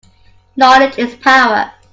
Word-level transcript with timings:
Knowledge 0.55 0.97
is 0.97 1.13
power. 1.13 1.71